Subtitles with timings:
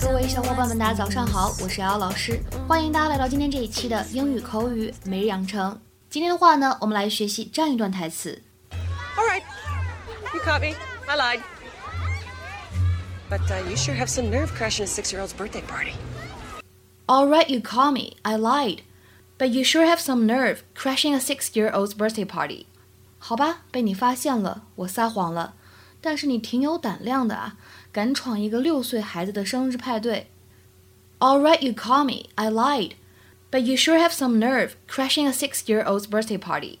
[0.00, 5.80] 各位小伙伴们，大家早上好，我是瑶老师，欢迎大家来到今天这一期的英语口语每日养成。
[6.08, 8.40] 今天的话呢，我们来学习这样一段台词。
[9.16, 9.42] All right,
[10.32, 10.76] you caught me.
[11.06, 11.40] I lied.
[13.28, 15.92] But uh, you sure have some nerve crashing a six-year-old's birthday party.
[17.06, 18.16] All right, you caught me.
[18.22, 18.82] I lied.
[19.36, 22.66] But you sure have some nerve crashing a six-year-old's birthday party.
[23.18, 25.54] 好吧，被你发现了，我撒谎了。
[26.00, 27.56] 但是你挺有胆量的啊，
[27.97, 30.27] 敢闯一个六岁孩子的生日派对。
[31.19, 32.29] All right, you call me.
[32.35, 32.95] I lied.
[33.49, 36.79] But you sure have some nerve crashing a six-year-old's birthday party.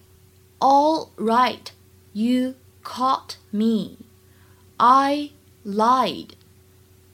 [0.59, 1.71] All right,
[2.13, 3.99] you caught me.
[4.77, 5.31] I
[5.63, 6.35] lied.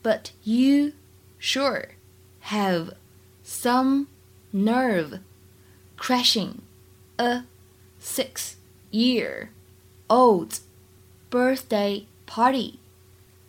[0.02, 0.94] But you
[1.38, 1.90] sure
[2.40, 2.94] have
[3.44, 4.08] some
[4.54, 5.20] nerve
[5.98, 6.62] crashing
[7.20, 7.44] a
[8.00, 10.62] six-year-old's
[11.30, 12.80] birthday party。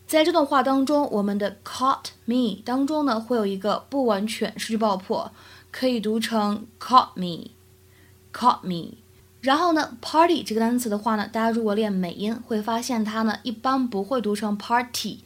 [0.06, 5.32] 在这段话当中，我们的 caught me 当中呢，会有一个不完全失去爆破，
[5.72, 8.94] 可以读成 caught me，caught me。
[9.40, 15.18] 然后呢，party 这个单词的话呢，大家如果练美音，会发现它呢一般不会读成 party，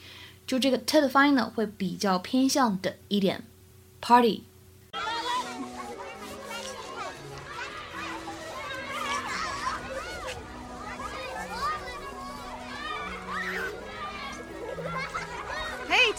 [0.47, 3.45] 就这个 t 的发音呢会比较偏向的一点
[4.01, 4.43] ，party。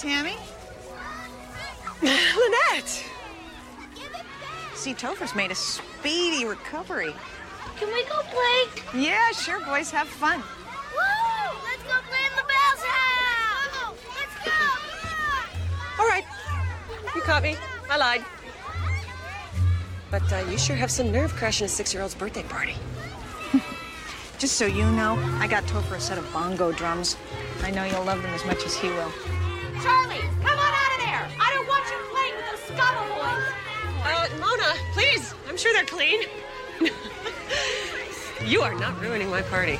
[0.02, 0.36] Tammy?
[2.02, 3.06] Lynette!
[4.74, 7.14] See, Topher's made a speedy recovery.
[7.78, 9.00] Can we go play?
[9.00, 9.92] Yeah, sure, boys.
[9.92, 10.40] Have fun.
[10.40, 11.60] Woo!
[11.64, 13.96] Let's go play in the Bell's house!
[14.18, 16.02] Let's go!
[16.02, 16.26] All right.
[17.14, 17.56] You caught me.
[17.88, 18.26] I lied.
[20.10, 22.74] But uh, you sure have some nerve crashing a six-year-old's birthday party.
[24.40, 27.17] Just so you know, I got Topher a set of bongo drums.
[27.61, 29.11] I know you'll love them as much as he will.
[29.81, 31.25] Charlie, come on out of there!
[31.42, 33.49] I don't want you playing with those Scavo boys!
[34.05, 35.33] Uh, Mona, please.
[35.49, 36.21] I'm sure they're clean.
[38.45, 39.80] you are not ruining my party.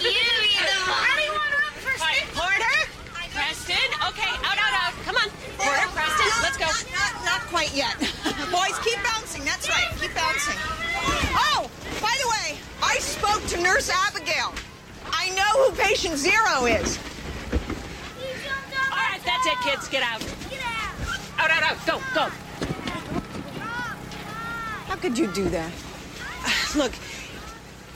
[0.00, 0.88] You, you know.
[1.20, 2.24] Anyone up for Quiet.
[2.32, 2.88] Porter!
[3.36, 3.88] Preston!
[4.08, 4.94] Okay, out, out, out.
[5.04, 5.28] Come on.
[5.60, 6.64] Porter, Preston, let's go.
[6.96, 7.92] Not, not quite yet.
[8.48, 9.44] boys, keep bouncing.
[9.44, 9.92] That's right.
[10.00, 10.56] Keep bouncing.
[11.36, 11.68] Oh,
[12.00, 14.54] by the way, I spoke to Nurse Abigail.
[15.12, 16.98] I know who patient zero is.
[19.40, 19.88] All right, that's it, kids.
[19.88, 20.20] Get out.
[20.50, 20.90] Get out!
[21.38, 21.86] Out, out, out.
[21.86, 22.28] Go, go.
[24.86, 25.72] How could you do that?
[26.76, 26.92] Look,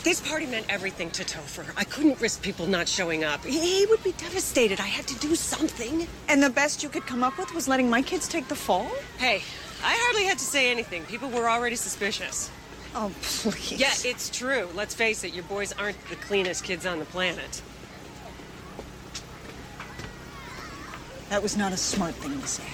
[0.04, 1.70] this party meant everything to Topher.
[1.76, 3.44] I couldn't risk people not showing up.
[3.44, 4.80] He he would be devastated.
[4.80, 6.06] I had to do something.
[6.28, 8.90] And the best you could come up with was letting my kids take the fall?
[9.18, 9.42] Hey,
[9.82, 11.04] I hardly had to say anything.
[11.04, 12.50] People were already suspicious.
[12.94, 13.72] Oh, please.
[13.72, 14.68] Yeah, it's true.
[14.74, 17.60] Let's face it, your boys aren't the cleanest kids on the planet.
[21.30, 22.64] That was not a smart thing to say.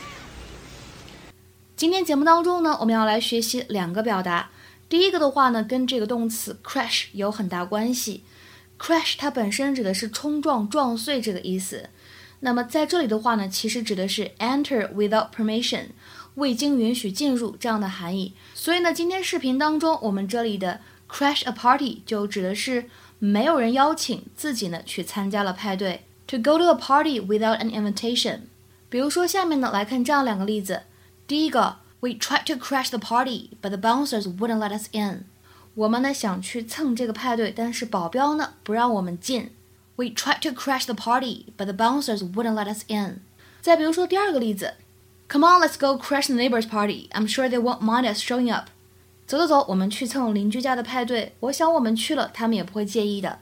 [1.77, 4.51] 今天节目当中呢，我们要来学习两个表达。
[4.89, 8.25] 第一个的话呢，跟这个动词 crash 有很大关系。
[8.79, 11.89] crash 它本身指的是冲撞、撞碎这个意思。
[12.41, 15.87] 那么在这里的话呢，其实指的是 enter without permission，
[16.35, 18.35] 未经允许进入这样的含义。
[18.55, 26.05] 所以呢，今天视频当中我们这里的 crash a party 就指的是没有人邀请自己呢去参加了派对。
[26.30, 28.42] To go to a party without an invitation。
[28.90, 30.84] 比如说下面呢来看这样两个例子。
[31.28, 35.26] 第一个，We tried to crash the party, but the bouncers wouldn't let us in。
[35.76, 39.52] 我们呢想去蹭这个派对，但是保镖呢不让我们进。
[39.98, 43.22] We tried to crash the party, but the bouncers wouldn't let us in。
[43.62, 44.74] 再比如说第二个例子，
[45.28, 47.10] Come on, let's go crash the neighbor's party.
[47.10, 48.70] I'm sure they won't mind us showing up。
[49.26, 51.34] 走走走，我们去蹭邻居家的派对。
[51.40, 53.40] 我想我们去了，他们也不会介意的。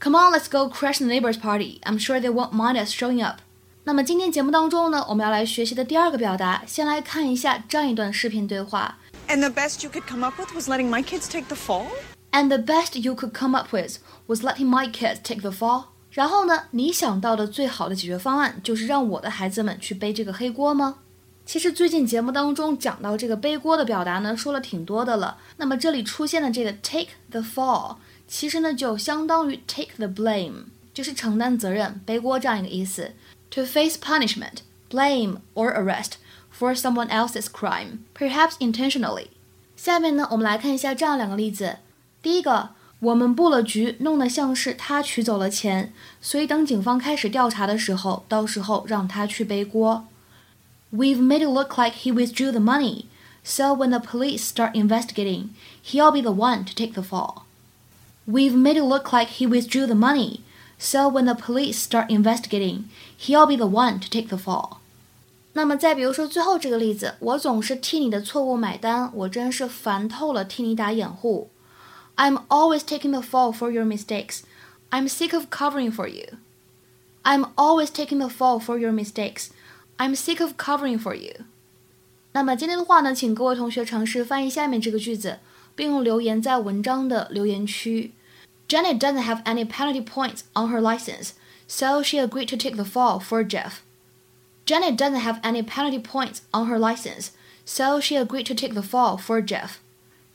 [0.00, 1.80] Come on, let's go crash the neighbor's party.
[1.84, 3.38] I'm sure they won't mind us showing up.
[3.84, 8.98] 那么今天节目当中呢，我们要来学习的第二个表达，先来看一下这样一段视频对话。
[9.28, 11.86] And the best you could come up with was letting my kids take the fall?
[12.32, 15.84] And the best you could come up with was letting my kids take the fall.
[16.10, 20.96] 然后呢，你想到的最好的解决方案就是让我的孩子们去背这个黑锅吗？
[21.44, 25.38] 其实最近节目当中讲到这个背锅的表达呢，说了挺多的了。
[25.58, 27.96] 那么这里出现的这个 take the fall，
[28.30, 33.12] 其实呢就相当于 take the blame，就是承担责任、背锅这样一个意思。
[33.50, 34.58] To face punishment,
[34.90, 36.14] blame or arrest
[36.56, 39.28] for someone else's crime, perhaps intentionally.
[39.76, 41.76] 下面呢，我们来看一下这样两个例子。
[42.20, 50.06] 第一个，我们布了局，弄得像是他取走了钱，所以等警方开始调查的时候，到时候让他去背锅。
[50.92, 53.04] We've made it look like he withdrew the money,
[53.44, 55.50] so when the police start investigating,
[55.84, 57.42] he'll be the one to take the fall.
[58.26, 60.40] We've made it look like he withdrew the money,
[60.78, 62.84] so when the police start investigating,
[63.16, 64.78] he'll be the one to take the fall.
[65.52, 71.48] 那么再比如说最后这个例子，我总是替你的错误买单，我真是烦透了替你打掩护。
[72.16, 74.40] I'm always taking the fall for your mistakes.
[74.90, 76.38] I'm sick of covering for you.
[77.22, 79.48] I'm always taking the fall for your mistakes.
[79.96, 81.44] I'm sick of covering for you.
[82.32, 85.38] 那么今天的话呢，请各位同学尝试翻译下面这个句子，
[85.81, 88.11] 并留言在文章的留言区。
[88.69, 91.31] Janet doesn't have any penalty points on her license,
[91.67, 93.77] so she agreed to take the fall for Jeff.
[94.67, 97.29] Janet doesn't have any penalty points on her license,
[97.65, 99.77] so she agreed to take the fall for Jeff.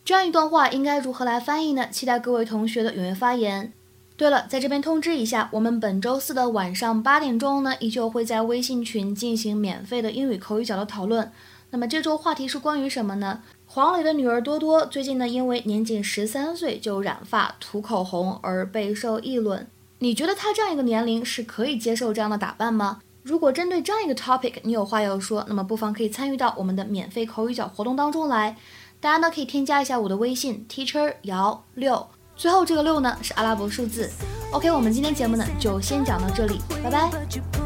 [0.05, 1.87] 这样一段话应该如何来翻译呢？
[1.93, 3.73] 期待各位同学的踊跃发言。
[4.17, 11.31] 对了，在这边通知一下，我们本周四的晚上八点钟呢，依旧会在微信群进行免费的英语口语角的讨论。
[11.77, 13.41] 那么这周话题是关于什么呢？
[13.67, 19.67] 黄磊的女儿多多最近呢，因为年仅十三岁就染发、涂口红而备受议论。
[19.99, 23.01] 你觉得她这样一个年龄是可以接受这样的打扮吗？
[23.23, 28.57] 如果针对这样一个 topic 你有话要说，那么不妨可以参与到我们的免费口语角活动当中来。
[28.99, 32.07] 大家呢可以添加一下我的微信 teacher 姚六。
[32.35, 34.11] 最后这个六呢是阿拉伯数字。
[34.51, 37.66] OK，我们今天节目呢就先讲到这里，拜拜。